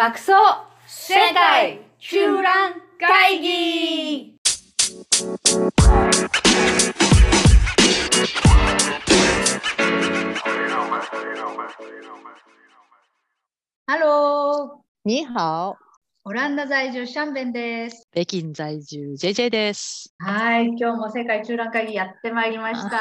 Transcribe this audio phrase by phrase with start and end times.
[0.00, 0.32] 爆走
[0.86, 4.34] 世界中蘭会議
[13.86, 15.76] ハロー你好、
[16.24, 18.08] オランダ在住シャンベンです。
[18.10, 20.14] 北京在住 JJ です。
[20.16, 22.96] はい、今日も世界中蘭会議やってまいりました。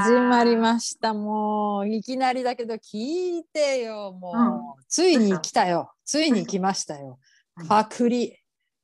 [0.00, 1.14] 始まりました。
[1.14, 4.12] もういきなりだけど聞いてよ。
[4.12, 5.93] もう、ついに来たよ。
[6.04, 7.18] ついに来ましたよ。
[7.58, 8.26] うん隔離。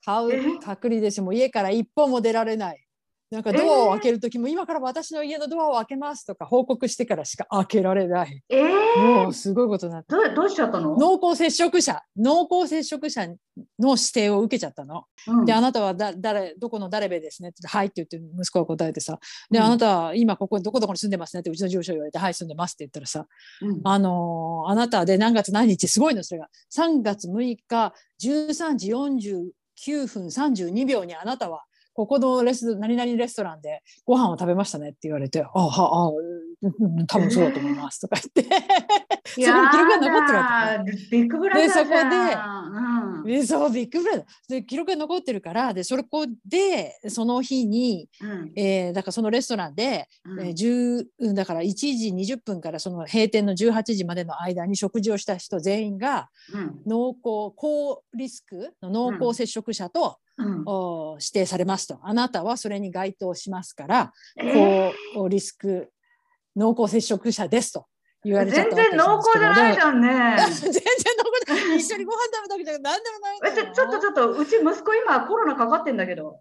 [0.04, 0.40] かうえ？
[0.64, 1.20] 隔離です。
[1.20, 2.86] もう家から一歩も出られない。
[3.30, 8.42] なんかドアを開ける時も、今から私の家のドアを開けますとか報告してからしか開けられない。
[8.48, 10.08] えー、もうすごいことになって。
[10.12, 10.96] どうどうしちゃったの？
[10.96, 13.28] 濃厚接触者、濃厚接触者
[13.78, 15.04] の指定を受けちゃったの。
[15.28, 23.26] うんで、あなたはだ誰どこの誰べですねってはいって言って息子が答えてさ、で、うんあなたは今ここどこどこに住んでますねってうちの住所言われて、はい、住んでますって言ったらさ、
[23.62, 26.48] うんあのーあなたで何月何日、すごいの、それが。
[26.76, 31.64] 3月6日、13時49分32秒にあなたは、
[32.00, 36.14] ここのレス何々レストランでご飯を食べましたねって言われて、あはあ、うん
[36.62, 38.54] うん多分そうだと思いますとか言って、
[39.24, 42.00] そこに記録が残ってるわけビッグブラザーでそこで
[42.72, 43.24] うん。
[43.24, 44.24] でそうビッグブラザー。
[44.48, 48.52] で記録が残ってるからでそこでその日に、うん。
[48.56, 50.40] えーだからそのレストランで、うん。
[50.40, 56.80] えー10うんだから1時20分からその閉店の18時までの間に食事をした人全員がうん。
[56.86, 64.92] 濃厚高リスクの濃厚接触者と、うんお指定されますとあなたはそれに該当しますからえー？
[65.14, 65.90] 高リスク
[66.56, 67.86] 濃厚接触者ですと
[68.24, 70.00] 言われちゃっ全たわけ然濃厚じゃないじゃん。
[70.00, 70.08] ね。
[70.60, 70.82] 全然
[71.48, 76.40] 濃厚一緒にご飯食べたわけじゃなくて何でもないんだえちよょちょっとちょっとうち息子今コロナかかってんだけど。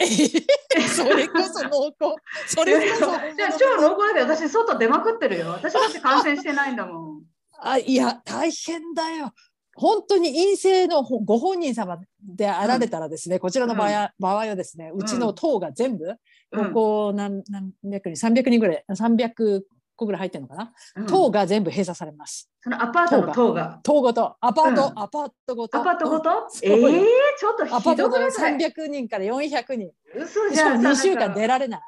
[0.00, 2.54] それこそ濃厚。
[2.54, 5.50] それこそじゃあ超濃厚だけど私外出まくってるよ。
[5.50, 7.22] 私だって感染してないんだもん。
[7.60, 9.32] あいや大変だよ。
[9.76, 16.16] 本当に陰性のほご本人様であられたらですね、こちらの場合は,、場合はですね、うちの党が全部、うん
[16.52, 19.62] ここ何何百人、300人ぐらい、300
[19.96, 22.48] 個ぐらい入ってるのかな、うん党が全部閉鎖されます。
[22.62, 23.80] そのアパートの塔が。
[23.82, 25.78] 党ごと、アパート、うんアパートごと。
[25.78, 26.30] アパートごと？
[26.62, 27.04] ええー、
[27.38, 29.90] ちょっとアパートごとひどくない300人から400人。
[30.16, 30.80] 嘘じゃん。
[30.80, 31.80] 2週間出られない。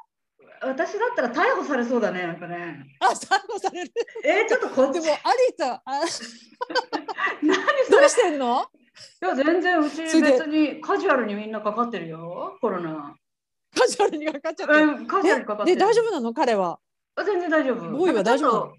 [0.61, 2.85] 私だったら逮捕されそうだね、なんかね。
[2.99, 3.91] あ、逮捕される。
[4.23, 5.81] えー、ちょっとこっちでも、ありと、あ
[7.41, 7.57] 何
[7.89, 8.65] どうしてんの？
[9.21, 13.15] いや、全然うち別にカジュアルにみんなかかってるよ、コロナ。
[13.77, 14.73] カジュアルにかかっちゃって。
[14.73, 15.85] うん、カジュアルにかかってで、る。
[15.87, 16.33] 大丈夫なの？
[16.33, 16.79] 彼は？
[17.15, 17.89] あ全然大丈夫。
[17.89, 18.73] ボーイは大丈夫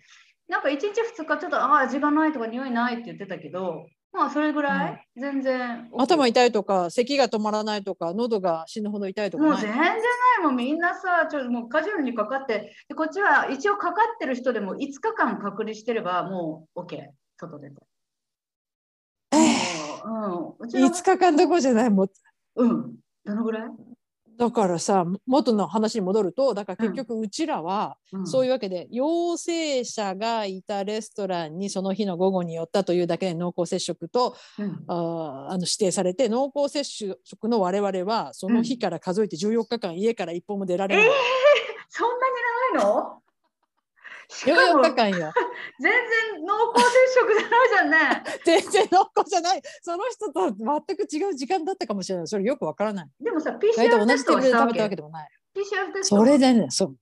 [0.49, 5.89] なんか1日2日ちょっとあ味がないとか匂いないって言ってたけど、まあそれぐらい、全然。
[5.97, 9.45] 頭痛いとか、咳が止まらないとか、喉が死ぬほど痛いとか。
[9.45, 10.57] もう全然ないもん。
[10.57, 16.99] みんなさちょっともうカジュアルにかかってでこっちは一応かかってる人でも5日間隔離してればもう OK
[17.37, 17.77] 外出て。
[19.33, 19.37] え
[20.07, 21.91] もううん、うちの5日間どころじゃない？
[21.91, 22.11] もう。
[22.57, 22.95] うん、
[23.25, 23.69] どのぐらい、
[24.38, 41.06] だからさ元の話に戻るとだから結局うちらは、うん、そういうわけで陽性者がいたレストランにその日の午後に寄ったというだけで濃厚接触とうん、あーあの指定されて濃厚接触の我々はその日から数えて14日間家から一歩も出られない。
[41.06, 41.12] えー
[41.88, 42.28] そんな
[42.77, 43.22] に長いの？
[44.28, 45.33] 14も日間よ。
[45.81, 46.91] 全然濃厚接
[47.21, 48.22] 触じゃないじゃんね。
[48.44, 49.62] 全然濃厚じゃない。
[49.83, 52.28] その人と全く違う時間だったかもしれない。
[52.28, 53.09] それよくわからない。
[53.21, 55.28] でもさ、PCR テストはしたわけけでもない。
[55.55, 56.97] PCR テストそれでね、そう、うん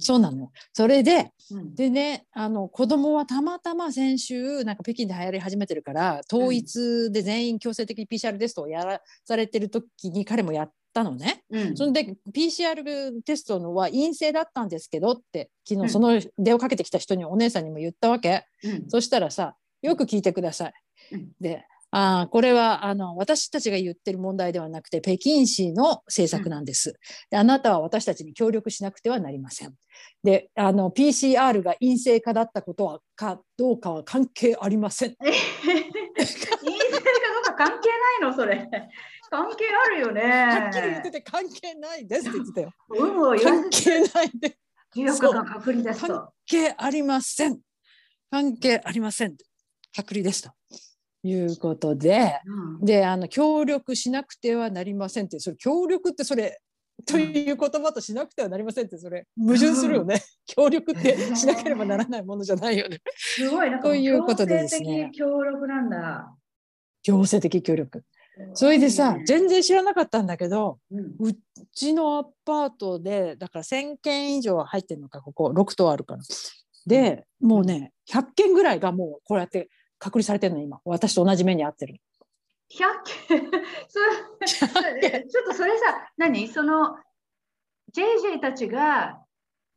[0.00, 0.50] そうなのよ。
[0.72, 11.42] それで、うんでね、あの子供はたまたま先週、なんか北京で流行り始めてるから、統一で全員強制的に PCR テストをやらされてる時に彼もやったのね。
[11.50, 18.44] うんそれで PCR テストのは陰性だったんですけどって、昨うん日その電話かけてきた人にお姉さんにも言ったわけ。
[18.64, 20.72] うんそしたらさ、よく聞いてください。
[21.12, 26.94] うんで、あーこれはあの私たちが言ってる問題ではなくて北京市の政策なんです。
[27.30, 29.74] であなたは私たちに協力しなくてはなりません。
[30.24, 35.10] であの PCR が陰性化だったことはかどうかは関係ありません。
[35.10, 35.14] え
[36.16, 36.72] 陰性かど
[37.40, 37.88] うか関係
[38.22, 38.34] ないの？
[38.34, 38.68] それ。
[39.30, 40.22] 関係あるよね。
[40.22, 42.70] はっきり言ってて関係ないですって言ってたよ。
[42.94, 44.56] 有無を関係ないで
[44.94, 46.32] 14日間隔離です関と。
[46.46, 47.58] 係ありません。
[48.30, 49.36] 関係ありません。
[49.94, 50.50] 隔離ですと
[51.22, 52.40] いうことで。
[52.46, 56.60] うんであの協力しなくてはなりませんってそれ協力ってそれ
[57.04, 66.34] という言葉としなくてはなりませんってそれ矛盾するよね、協力ってしなければならないものじゃないよねすごいなということでですね強制的協力なんだ。
[67.02, 68.02] 強制的協力
[68.54, 71.32] それでさ全然知らなかったんだけどう
[71.72, 76.22] ちのアパートでだから1,000件以上入ってるのかここ6棟あるから。
[76.86, 79.68] でもうね100件ぐらいがもうこうやって
[79.98, 80.80] 隔離されてるの今。
[80.84, 81.96] 私と同じ目に遭ってる。
[82.70, 82.78] 100
[83.28, 85.84] 件ちょっとそれさ
[86.18, 86.46] 何？
[86.48, 86.96] その
[87.94, 89.20] JJ たちが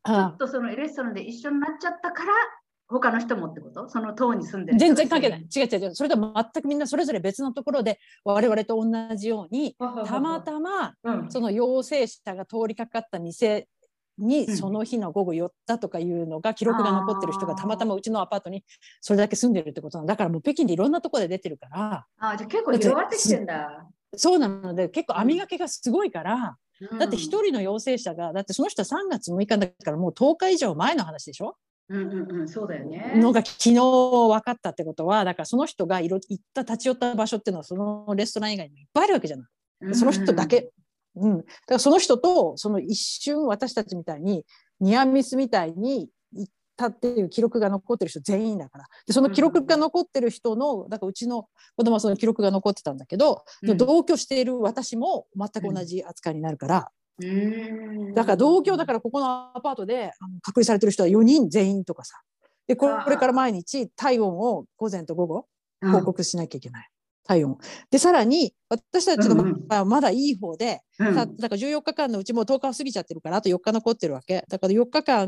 [0.06, 2.34] ちょあっとそのレストランで一緒になっちゃったから
[2.90, 3.88] 他の人もってこと？
[3.88, 5.42] その島に住んでる人全然関係ない。
[5.42, 5.96] 違う違う違う。
[5.96, 9.76] それとは全くみんなそれぞれ別のところで我々と同じように
[10.06, 11.32] たまたまうん。
[11.32, 13.68] その陽性者が通りかかった店
[14.18, 14.58] にうん。
[14.58, 18.64] その日の午後寄ったとかいうのが記録が残ってる人がたまたまうちのアパートに
[19.02, 22.06] それだけ住んでるってことなんだからもう北京でいろんなところで出てるから。
[22.18, 23.86] あじゃあ結構広がってきてんだ。
[24.16, 26.58] そうなので結構網掛けがすごいから、
[26.98, 31.56] だって一人、人の陽性者がだってその人は3月6日だからもう10日以上前の話でしょ？
[31.90, 33.14] うんうんうん、そうだよね。
[33.16, 39.48] のが昨日分かったってことはだからその人がいろ行った立ち寄った場所っていうのはそのレストラン以外にもいっぱいあるわけじゃない。
[39.82, 40.70] うんその人だけ。
[41.16, 44.46] うん、だからその人とその一瞬私たちみたいに
[44.80, 56.84] ニアミスみたいに行ったっていう記録が残ってる人全員だからでその記録が残ってる人のだからうちの子供はその記録が残ってたんだけど、うん同居している私も全く同じ扱いになるから、うん
[58.14, 60.12] だから同居だからここのアパートで
[60.42, 62.16] 隔離されてる人は4人全員とかさ。
[62.68, 65.46] でこれから毎日体温を午前と午後
[65.82, 65.92] うん。
[65.92, 66.88] 報告しなきゃいけない。
[67.26, 67.60] 体温
[67.92, 71.14] でさらに私たちの場合はまだいい方で、うん。
[71.14, 74.44] さだから14日間のうちもう10日を過ぎちゃってるからあと4日残ってるわけ。
[74.50, 75.28] だから4日間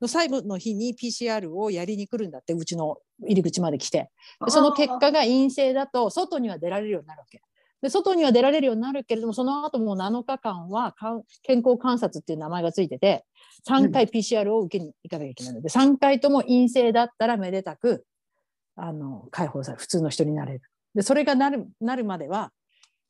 [0.00, 4.10] の最後の日に PCR をやりに来るんだってうちの入り口まで来て。
[4.44, 7.40] でその結果が陰性だと外には出られるようになるわけ
[7.82, 13.24] で外には出られるようになるけれどもその後もう7日間はかん健康観察っていう名前がついてて
[13.68, 15.60] 3回 PCR を受けに行かなきゃいけないの。
[15.60, 18.04] で3回とも陰性だったらめでたく
[18.76, 19.80] あの解放される。
[19.80, 20.62] 普通の人になれる。
[20.94, 22.52] でそれがなるなるまでは、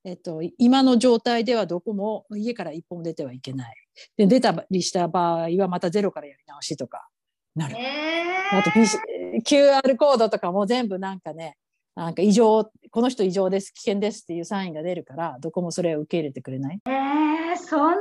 [0.04, 3.74] えっと、今の状態ではどこも家から一歩も出てはいけない。
[4.16, 7.08] で出たりした場合はまたゼロからやり直しとか
[7.54, 7.76] なる。
[7.76, 8.58] えー。
[8.58, 8.98] あと PC
[9.44, 11.56] QR コードとかも全部なんかね、
[11.94, 16.80] なんか異常、この人異常です、危険ですっていうサインが出るから、どこもそれを受け入れてくれない？
[16.86, 17.98] えー、そんなに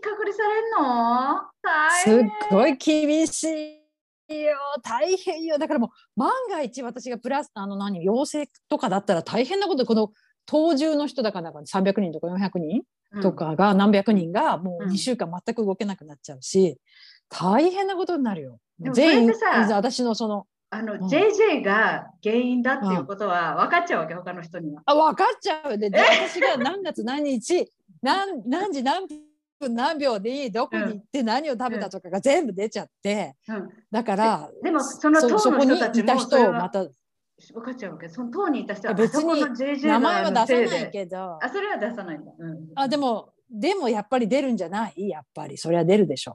[0.00, 1.42] 隔離されんの？
[1.62, 2.12] 大すっ
[2.48, 3.44] 変ごい厳し
[4.28, 5.58] いよ、大変よ。
[5.58, 10.10] だからもう万が一私がプラス、あの何、陽性とかだったら大変なことで、この
[10.46, 12.82] 当中の人だからなんか300人とか400人
[13.22, 16.78] と、かが何百人がもううん2週間全く動けなくなっちゃうし、
[17.28, 18.58] 大変なことになるよ。
[18.92, 19.32] 全員、
[19.70, 21.00] 私のその、あの、うん。
[21.06, 24.82] JJ が原因だっていうことは分かっちゃうわけ、他の人には。
[24.86, 25.78] あ分かっちゃう。
[25.78, 27.70] でで私が何月何日
[28.02, 29.06] 何何時何
[29.60, 36.84] 分何秒にどこに行って何を食べたとかが全部出ちゃって、うん、だからでも、その党の人たちいたもまた
[37.52, 38.08] 分かっちゃうわけ。
[38.08, 39.42] その党にいた人は、別に
[39.82, 41.38] 名前は出さないでけど。
[41.42, 42.32] あ、それは出さないんだ。
[42.38, 45.08] うん、あでもでもやっぱり出るんじゃない？
[45.08, 45.56] やっぱり。
[45.56, 46.34] それは出るでしょ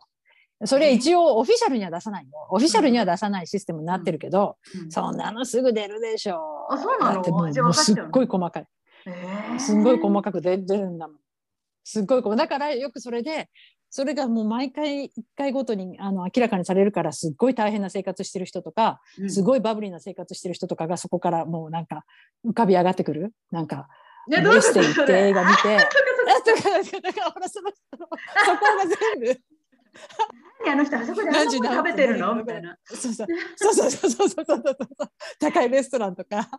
[0.65, 4.91] それは一応オフィシャルには出さないよオフィシャルには出さないシステムになってるけど、うん。
[4.91, 7.21] そんなのすぐ出るでしょあそうなの？
[7.21, 8.65] もうもうすっごい細かい。
[9.05, 9.59] えー。
[9.59, 11.17] すんごい細かく出出るんだもん。
[11.83, 13.49] すっごい細だからよくそれで
[13.89, 19.29] それがもう毎回1回ごとにあの明らかにされるからすっごい大変な生活してる人とかうん。
[19.31, 22.03] すごいバブリーな生活してる人とかがそこからもうなんか
[22.45, 23.33] 浮かび上がってくる？
[23.51, 23.87] なんか
[24.27, 24.79] ね、どういうこと？
[24.81, 25.77] エステ行って映画見て。
[25.79, 25.79] あ
[26.29, 28.17] あとかだからほらその人のそこ
[28.77, 29.41] が全部
[30.65, 32.35] 何あの人あそこであそこ食べてるの？
[32.35, 32.77] みたいな。
[32.85, 34.77] そうそうそうそうそうそうそう
[35.39, 36.49] 高いレストランとか。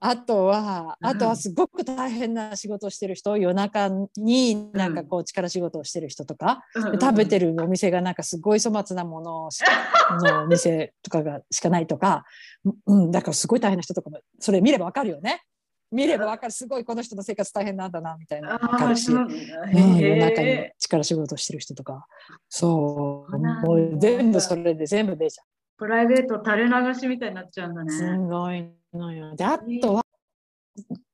[0.00, 9.50] あとは、あとはすごく大変な仕事をしてる人、夜中になんかこう力仕事をしてる人とか、うん、食べてるお店がなんかすごい粗末なもの
[10.22, 12.24] のお店とかがしかないとか、
[12.86, 15.42] うん、だからすごい大変な人とかも、それ見ればわかるよね。
[15.90, 16.52] 見ればわかる。
[16.52, 18.54] すごいこの人の生活大変なんだなみたいな。
[18.54, 19.04] のがわかるし。
[19.04, 22.06] そううん、夜中にへ力仕事をしてる人とか。
[22.48, 23.38] そう。
[23.38, 25.42] もう全部それで全部出ちゃ
[25.78, 28.18] プライベート垂れ流しみたいになっちゃうんだうすね。
[28.18, 29.34] ごいのよ。
[29.36, 30.02] であとは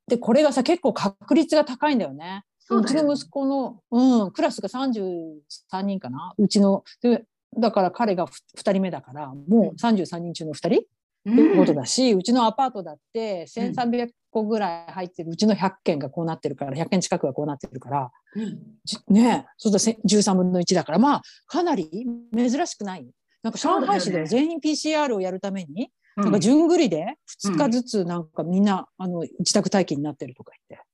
[0.07, 2.45] でこれがさ結構確率が高いんだよね。
[2.59, 6.33] そうちの息子の、うん、クラスが33人かな。
[6.38, 7.25] うちので
[7.59, 10.85] だから彼が2人目だからもう33人中の2人
[11.31, 21.88] いうことだし、うちのアパートだって1300個ぐらい入ってるうちの100件がこうなってるから100件近くがこうなってるからうんじねそうすると13分の1だからまあかなり
[22.35, 23.07] 珍しくない
[23.43, 30.87] なんか上海市では全員 PCR をやるために、うんなんか順繰りで2日ずつなんかみんな、あの自宅待機になってるとか言って。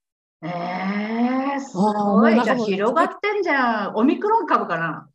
[0.43, 2.41] えー、すごい。
[2.41, 3.97] じゃあ広がってんじゃん。
[3.97, 5.09] オミクロン株かな。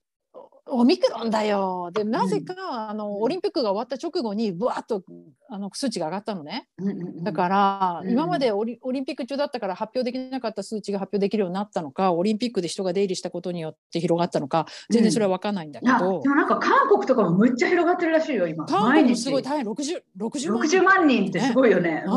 [0.66, 1.92] オミクロンだよ。
[1.94, 5.04] でなぜか、あのオリンピックが終わった直後にぶわっと
[5.50, 6.68] あの数値が上がったのね。
[6.78, 18.66] うんうんうんだから、うん今までオリオリンピック中だったから発表できなかった数値が発表できるようになったのかオリンピックで人が出入りしたことによって広がったのか全然それは分かんないんだけあでど、もなんか韓国とかもむっちゃ広がってるらしいよ、今。
[18.66, 22.04] 韓国もすごい大変60 60万60万人ってすごいよね。
[22.06, 22.12] う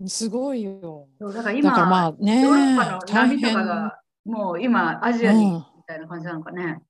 [0.00, 0.08] うん。
[0.08, 1.08] すごいよ。
[1.20, 5.52] だから今、だからまあねヨーロッパの大波と変かがもう今アジアにうん。
[5.52, 6.80] みたいな感じなのかね。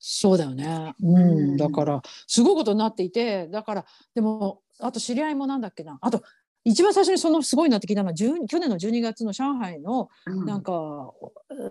[0.00, 0.94] そうだよね。
[1.02, 1.56] うん、うん。
[1.56, 5.98] だからすごいことになっていてだからでもあと知り合いもなんだっけな。
[6.00, 6.22] あと
[6.64, 10.46] 一番最初にそのすごいなって聞いたのは10去年の12月の上海のうん。
[10.46, 11.12] なんか、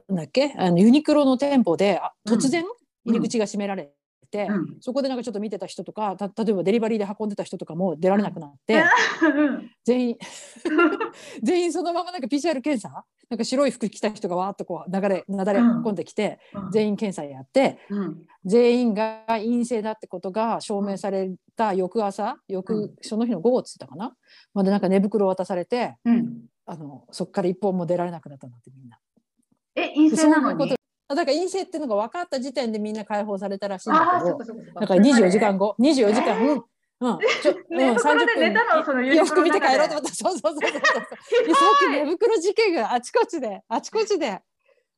[0.08, 0.54] なんだっけ？
[0.58, 2.64] あのユニクロの店舗で突然
[3.06, 3.92] 入り口が閉められ
[4.32, 4.78] て、うん。
[4.80, 8.84] そこでなんかちょっと見てた人とかた例えばデリバリーで運んでた人とかも出られなくなって、
[9.24, 9.72] うん。
[9.86, 10.18] 全員
[11.42, 16.40] 全員そのままなんか PCR 検査なんか白い服着た人がわーっとこう流れなだれ込んできて、
[16.72, 18.26] 全員検査やってうん。
[18.44, 22.96] 全員が陰性だってことが証明された翌朝翌、うん。
[23.02, 24.16] その日の午後っつったかな
[24.54, 26.46] までなんか寝袋を渡されてうん。
[26.66, 28.98] あのそこから一本も出られなくなったんだってみんな。
[29.76, 30.70] え、陰性なのに？
[30.70, 34.38] だから陰性っていうのが分かった時点でみんな解放されたらしいんだけど。
[34.80, 36.62] だから24時間後24時間、えー
[37.02, 37.12] うん。
[37.14, 40.14] うんちょうんで寝たのその洋服見て帰ろうと思った。
[40.14, 41.48] そうそうそうそうそう。
[41.48, 43.62] でさっき寝袋事件があちこちで。
[43.68, 44.42] あちこちで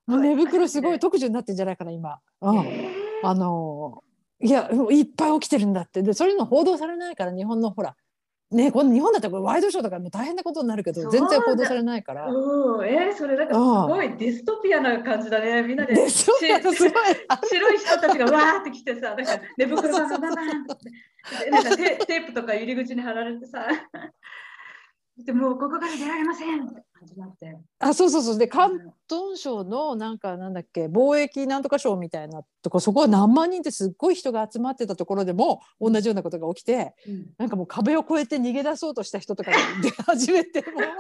[0.08, 2.20] もう寝袋すごい特需になってんじゃないかな今。
[2.42, 2.66] うん。
[2.66, 2.90] え
[3.24, 4.04] あの
[4.40, 6.02] いやいっぱい起きてるんだって。
[6.02, 7.96] でそういうの報道されないから日本のほら。
[8.52, 12.28] ねこの日本だったらこれワイドショーとかもう大変なことになるけど全然報道されないから。
[12.28, 12.82] ーう。
[12.82, 13.48] ん、えー、それなん。
[13.48, 15.64] かすごいディストピアな感じだね。
[15.64, 16.10] みんなで。
[16.10, 20.92] 白い人たちがわーって来てさ、なんか寝袋がバって
[21.52, 23.68] なんかテ テープとか入り口に貼られてさ、
[25.18, 27.58] でもうここから出られませんって感じになって。
[27.80, 28.38] あそうそうそう。
[28.38, 28.74] で広
[29.10, 37.26] 東省のなんかなんだっけ貿易なんとか省みたいなとこそこは何万人ってすっごい人が集まってたところでも同じようなことが起きてうん。
[37.38, 40.84] なんかもう壁を越えて逃げ出そうとした人とかが 出始めてもう。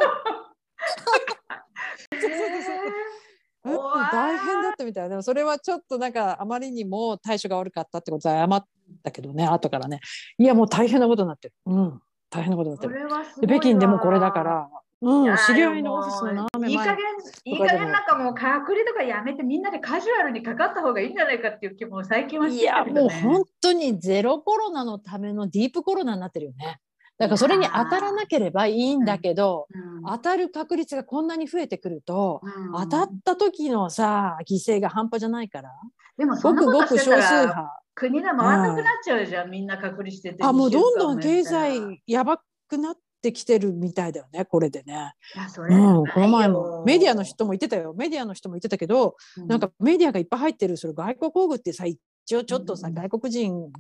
[3.63, 5.09] 大変だったみたい。
[5.09, 8.65] でもそれはちょっとなんかあまりにも対処が悪かったってことで謝っ
[9.03, 9.99] たけどね後からね。
[10.37, 14.69] いやもう大変なことになってる、うん、大変なことになってこる北京でもこれだから、
[15.01, 16.71] うんいや、知り合いのオフィスの斜め前。
[16.71, 16.97] いい加減
[17.45, 23.21] いい加減なんかもう隔離とかやめてみんなでカジュアルにかかった方がいいんじゃないかっていう気も最近はしていやるけどね。
[23.23, 26.79] もう本当にゼロコロナのためのディープコロナになってるよね。
[27.21, 30.03] だからそれに当たらなければいいんだけど、うん。
[30.03, 32.71] 当たる確率がこんなに増えてくると、うん。
[32.73, 35.69] 当たった時のさ犠牲が半端じゃないから。
[36.17, 37.81] でもそごくごく少数派。
[37.93, 40.43] 国が回らなくなっちゃうじゃん、みんな隔離してて。
[40.43, 45.13] あもうどんどん経済やばくなってきてるみたいだよねこれでね。
[45.35, 47.93] やそれうん、この前もメディアの人も言ってたよ。
[47.95, 51.99] メディアの人も言ってたけど、うなんかメディアがいっぱい入ってるそれ外国工具ってさ一
[52.35, 53.71] 応ちょっとさ、うん外国人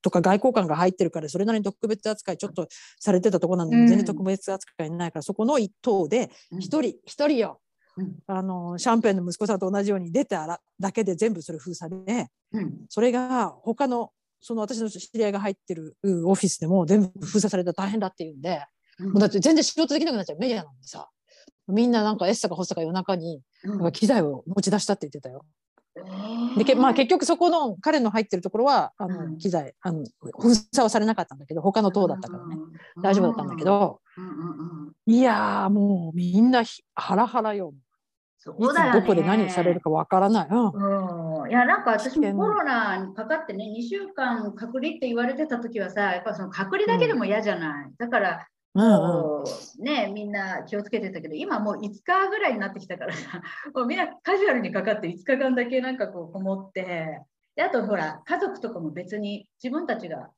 [0.00, 2.66] とか外交官が入ってるからそれなりに特別扱いちょっと
[2.98, 3.86] されてたとこなんで、うん。
[3.88, 6.60] 全然特別扱いないからそこの一等でうん。
[6.60, 7.60] 一人一人よ、
[7.96, 8.14] うん。
[8.26, 12.72] あのシャンペンの息子さんと同じように出たらだけで全部それ封鎖でうん。
[12.88, 18.64] それが他のその私の知り合いが入ってるうんオフィスでも全部封鎖されたら大変だっていうんで、
[18.98, 19.12] うん。
[19.12, 20.38] もうだって全然仕事できなくなっちゃう。
[20.38, 21.08] メディアなんでさ
[21.68, 23.70] みんななんかエッサかホッサか夜中にうん。
[23.70, 25.44] なんか機材を持ち出したって言ってたよ。
[25.96, 26.58] えー。
[26.58, 29.38] でけまあ、結局そこの彼の入ってるところはあの、うん。
[29.38, 30.04] 機材あの
[30.40, 32.56] 封鎖はされなかったんだけど他の塔だったからね、
[32.96, 33.02] うん。
[33.02, 37.74] 大丈夫だったんだけ、ど、うんうんうんいやーもうみんなひハラハラよ。
[38.38, 39.00] そいうつだよね。
[39.00, 41.42] どこで何されるかわからない、うん。
[41.42, 53.42] うん、いやなんか私もコロナにかかってね2週間隔離って言われてた時はさやっぱその隔離だけでも嫌じゃない、だからもうねみんな気をつけてたけど今もう5日ぐらいになってきたからさ
[53.74, 57.20] もうみんなカジュアルにかかって5日間だけなんかこうこもって
[57.54, 60.30] であとほら家族とかも別に自分たちが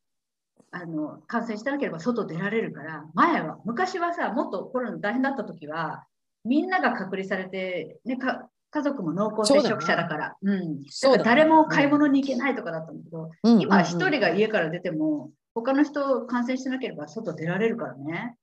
[0.72, 6.04] あの感染してなければ外出られるから前は昔はさもっとコロナ大変だった時は
[6.44, 10.82] みんなが隔離されて、ね、か家族も濃厚接触者だからうん、
[11.22, 18.36] 誰も買い物に行けないとかだったんだけど、うん今一うん人が家から出ても他の人感染してなければ外出られるからね。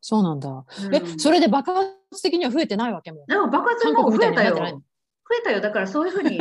[0.00, 0.94] そうなんだ、うん。
[0.94, 4.56] えそれで爆発的には増えてないわけもでも爆発韓も増えたよ。
[4.56, 4.82] 増
[5.38, 5.60] えたよ。
[5.60, 6.40] だからそういうふうに、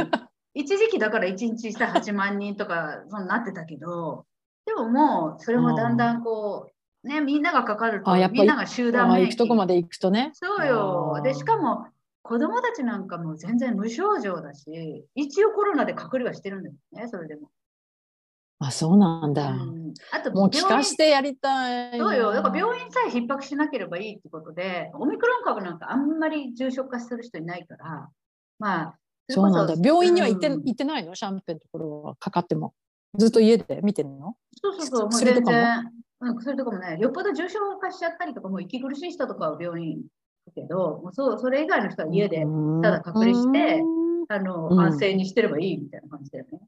[0.54, 4.26] 一時期だから1日さ8万人とかそうなってたけど、
[4.66, 6.72] でももうそれもだんだんこ
[7.04, 10.32] う、ね、みんながかかるとあやっぱみんなが集団免行くとこまで行くとね。
[10.34, 11.22] そうよ。
[11.24, 11.88] で、しかも
[12.24, 17.50] 子供たちなんかも全然無症状だし、一応コロナで隔離はしてるんだよね、それでも。
[18.64, 22.32] あそうなんだ、うん、あともう聞かしてやりたいそうよ。
[22.32, 28.10] だから院病院さえ逼迫しなければいいってことで、オミクロン株なんかあんまり重症化する人いないから、
[28.60, 28.96] まあ、
[29.30, 29.74] そうなんだ。
[29.84, 30.64] 病院には行って、うん。
[30.64, 31.16] 行ってないの？
[31.16, 32.74] シャンペンのところはかかっても。
[33.18, 34.36] ずっと家で見てるの？
[34.62, 35.52] そうそうそう、もう薬とかも？
[35.52, 35.92] 全然、
[36.22, 40.02] うん、薬とかもね、よっぽど重症化しちゃったりとか、もう息苦しい人とかは病院
[40.54, 42.46] けど、もうそうそれ以外の人は家で、
[42.84, 44.26] ただ隔離してうん。
[44.30, 44.80] あの、うん。
[44.80, 46.60] 安静にしてればいいみたいな感じだよね。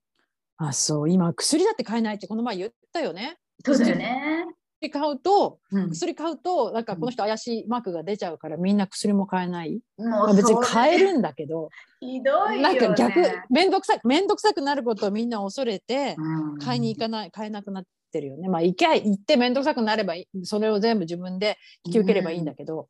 [0.67, 1.09] あ、そう。
[1.09, 3.37] 今、薬だって買えないってこの前言ったよね。
[3.65, 4.45] そうだよね。
[4.83, 9.79] 薬買うと、うん、薬買うと、なんかこの人怪しいマークが出ちゃうから、みんな薬も買えない。
[9.97, 11.03] もまあ別に買える。
[11.13, 12.61] るんだけど、ひどいよ、ね。
[12.61, 18.47] なんか逆、めんどくさく、めんどくさくなることをみんな恐れて、うん買いに行かない、買えなくなってるよね。
[18.49, 22.87] まあ、行け、行ってめんどくさくなればそれを全部自分で引き受ければいいんだけど、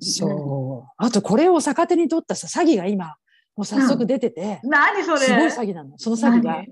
[0.00, 0.92] そう。
[0.96, 3.16] あと、これを逆手に取ったさ、詐欺が今、
[3.56, 5.18] もう早速出てて、何それ？
[5.20, 5.96] すごい詐欺なの。
[5.96, 6.62] その詐欺が。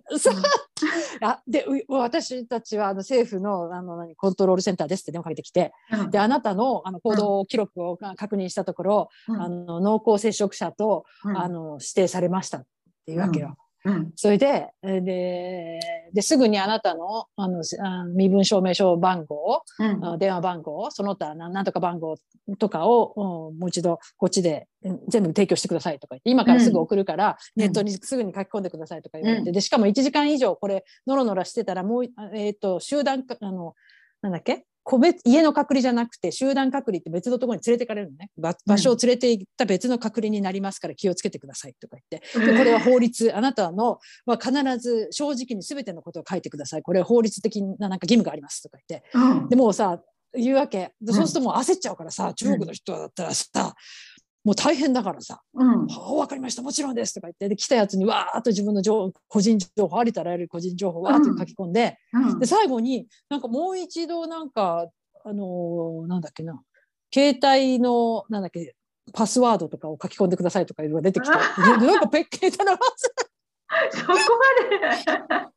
[1.22, 6.10] あでう私たちはあの政府のあの何コントロールセンターですって電話かけてきて、うん。
[6.10, 9.40] であなたのあの行動記録を確認したところ、うん。
[9.40, 11.38] あの濃厚接触者と、うん。
[11.38, 12.64] あの指定されましたっ
[13.06, 13.56] ていうわけよ。
[13.86, 14.12] うん。
[14.16, 15.78] それでえで
[16.12, 17.62] ですぐにあなたのあの
[18.14, 19.62] 身分証明書番号、
[20.18, 22.16] 電話番号その他ななんとか番号
[22.58, 24.73] とかを、うんもう一度こっちでうん
[25.08, 27.62] 全部提供してくださいとか言って今からすぐ送るから、うん。
[27.62, 29.54] ネットにすぐに書き込んでくださいとか言われて、うん。
[29.54, 33.74] でしかも1時間以上これノロノロしてたらもう、あえー、と集団かあの
[34.22, 34.64] なんだっけ？
[34.86, 38.28] 個別家の隔離じゃなくて集団隔離って別のところに連れてかれるのね。
[38.36, 42.52] ば場所を連れて行った別の隔離になりますから気をつけてくださいとか言って。
[42.52, 43.34] でこれは法律。
[43.34, 46.82] あなたのは必ず正直に全てのことを書いてください。
[46.82, 49.08] これは法律的ななんか義務がありますとか言って。
[49.14, 49.48] うん。
[49.48, 50.02] でもうさ
[50.34, 50.92] 言うわけ。
[51.06, 53.74] そうするともう焦っちゃうからさ、中国の人だったらさ
[54.44, 55.40] もう大変だからさ。
[55.54, 57.48] うん「はあ分かりましたもちろんです」とか言って。
[57.48, 62.38] で来たやつにわーっと自分の情個人情報ありとあらゆる個人情報をわーっと書き込んで、うん。
[62.38, 64.86] で最後になんかもう一度なんか
[65.24, 66.62] あのーなんだっけな。
[67.12, 68.74] 携帯のなんだっけ
[69.12, 71.32] パスワードとかを書き込んでくださいとかいうのが出てきて。
[71.80, 72.72] でなんかペッケータの
[73.90, 74.12] そこ
[75.28, 75.53] まで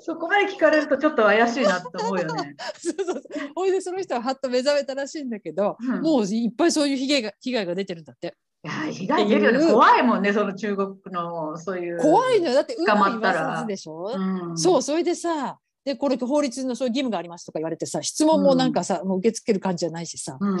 [0.00, 2.56] そこまで聞かれるとちょっと怪しいなって思うよね。
[2.78, 3.22] そうそうそう
[3.54, 8.34] ほいでその人ははっと目覚めたらしいんだけど、うんもういっぱいそういう被害が被害が出てるんだって。
[8.64, 9.72] いや被害出るよね。
[9.72, 11.98] 怖いもんね、その中国のそういう。
[11.98, 20.38] 怖いのよだって捕まったらうん、そうそれでさでこれ法律のそういう義務がありますとか言われてさ質問もなんかさ、もう受け付ける感じじゃないしさ。
[20.40, 20.58] うん。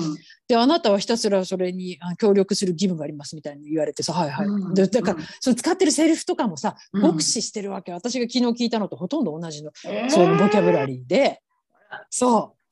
[0.48, 7.02] であなたはひたすらそれにあ協力する義務がありますみたいに言われてさはいはい、うんでだから、その使ってるセリフとかもさうん。
[7.02, 10.10] 酷使してるわけ、私が昨日聞いたのとほとんど同じの、えー。
[10.10, 11.40] そのボキャブラリーで。
[12.10, 12.63] そうそう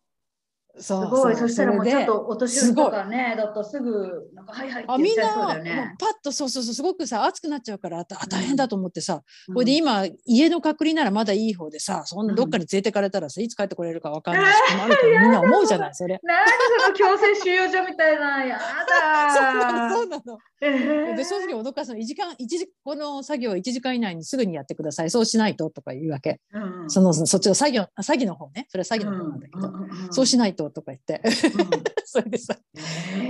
[0.79, 5.95] すごい、うそしたらもうちょっとお年寄りとすかね、だとすぐ、なんか、はいはいってあみん言っちゃいそうだな、よね。
[5.99, 16.19] パッとそうそうそうすごくさ熱くなっちゃうから大変だと思ってさ、うんこれで今家の隔離ならまだいい方でさそんなどっかに連れてかれたらさいつ帰ってこれるかわかんないし困るからみんな思うじゃない それ。
[16.23, 18.59] なんでその強制収容所みたいな、や。
[19.35, 20.39] そうなのだそうなの。
[20.61, 21.17] えー。
[21.17, 25.11] で正直脅かすの1時間一時この作業を1時間以内にすぐにやってください。
[25.11, 26.41] そうしないととか言うわけ。
[26.53, 28.67] うんそのそっちの作業あ詐欺の方ね。
[28.69, 30.13] それは詐欺の方なんだけど、うんうんうん。
[30.13, 31.21] そうしないととか言って。
[32.05, 32.57] それでさ。
[32.75, 32.79] え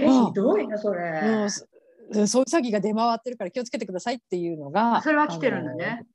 [0.07, 1.51] ーひどいな、そもれう。
[1.51, 1.67] そ
[2.27, 6.07] そういう詐欺が出回ってるから気をつけてくださいっていうのがそれは来てるんだね。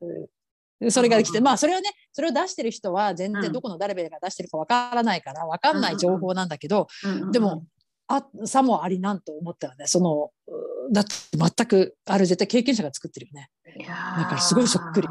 [0.90, 1.44] それが来て、うん。
[1.44, 3.42] まあそれはねそれを出してる人は全うん。
[3.42, 7.32] 然どこの誰々が出してるかわからないからわかんない情報なんだけど、うんうんうん。
[7.32, 7.66] でも、
[8.08, 13.50] あさもありなんと思ったらねそのうだって全くある絶対経験者が作ってるよね。
[13.88, 15.08] だからすごいそっくり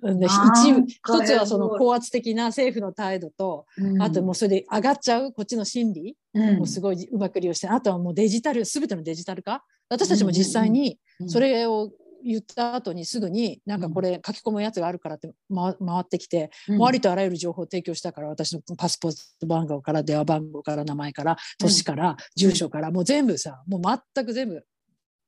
[0.00, 4.02] で一つはその高圧的な政府の態度と、うん。
[4.02, 6.56] あともうそれで上がっちゃうこっちの心理、うん。
[6.58, 9.64] もうすごいうまく利用してあとはもうデジタル全てのデジタル化？
[9.90, 11.90] 私たちも実際にそれを
[12.24, 23.80] 言った後にすぐになんかこれ書き込むやつがあるからって回回ってきて、もうありとあらゆる情報を提供したから私のパスポート番号から電話番号から名前から年から住所からもう全部さもう
[24.14, 24.64] 全く全部、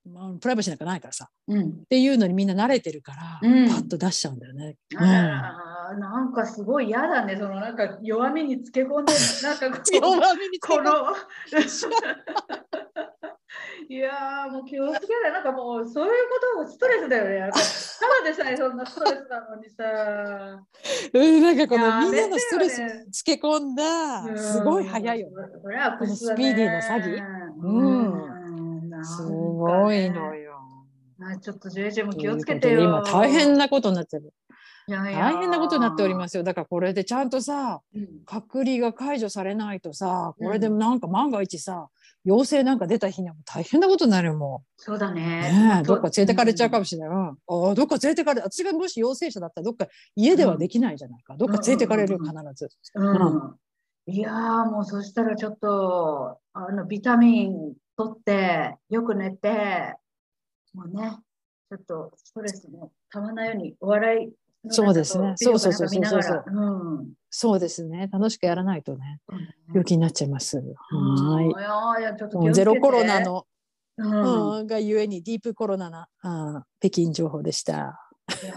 [0.07, 1.29] まあ、プライバシーなんかないからさ。
[1.49, 1.69] うん。
[1.69, 3.69] っていうのにみんな慣れてるから、うん。
[3.69, 4.77] パッと出しちゃうんだよね。
[4.95, 4.99] うん。
[5.03, 10.93] あーなんかすごい嫌だね、そのなんか弱みにつけ込んで、 なんかこう弱みにこの
[13.89, 17.51] いやーもう気をつけない、なんかもうそういうこともストレスだよね。
[17.51, 19.83] ただでさえそんなストレスなのにさ。
[21.13, 25.35] うん、なんかこのみんなのストレスにつけ込んだ、すごい早いよね。
[25.99, 27.21] このスピーディーな詐欺。
[27.63, 28.40] うん。
[29.05, 30.59] すごいのよ。
[31.23, 32.83] あちょっと JJ も気をつけてよ。
[32.83, 34.33] 今大変なことになってる。
[34.89, 36.43] いやいや大変なことになっておりますよ。
[36.43, 41.89] だからこれでちゃんとさ、うん隔離が解除されないとさ、うんこれでなんか万が一さ、
[42.25, 44.83] 陽性なんか出た日には大変なことになるよ、もう。
[44.83, 45.21] そうだね。
[45.23, 47.09] ねえ、どっか連れてかれちゃうかももしれない。
[47.11, 47.35] うん、あ
[47.71, 49.87] あどっか連れてかれ、私がもし陽性者だったらどっか
[50.17, 51.37] 家ではできないじゃないか。
[51.37, 52.71] どっか連れてかれる必ず。
[52.95, 53.55] うん
[54.07, 59.95] いやーもうそしたらちょっとあのビタミン取ってよく寝て
[60.73, 61.19] もうね
[61.69, 64.27] ちょっとストレスもたまらないように、お笑い
[64.67, 67.13] のそうですねそうそうそうそう見ながらうん。
[67.29, 68.09] そうですね。
[68.13, 70.57] 楽しくやらないとね、うん病気になっちゃいます。
[70.57, 70.67] はう
[71.41, 71.61] んいや
[72.01, 72.35] いやい。
[72.35, 73.47] もうゼロコロナ、の、
[73.99, 78.01] うんうん、がゆえにディープコロナな、あ北京情報でした。
[78.43, 78.55] いや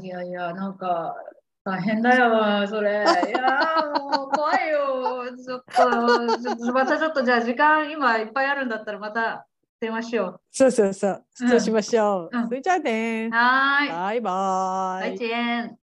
[0.00, 1.14] ーいやいや、なんか
[1.64, 2.90] 大変だよ、それ。
[2.90, 2.94] い
[3.32, 5.36] やーもう怖いよ。
[5.36, 9.46] ちょっと、ちょっとまたちょっとじゃあ時間今いっぱいあるんだったらまた
[9.80, 11.24] 電話しよそうそうそう。
[11.34, 12.36] そうしましょう。
[12.36, 13.34] うんそれじゃあねう。。
[13.34, 13.88] はーい。
[13.88, 15.18] バイバイ。
[15.18, 15.78] 再见。